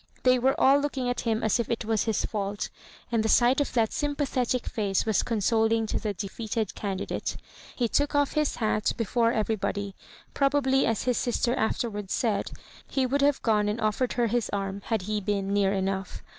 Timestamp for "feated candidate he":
6.27-7.87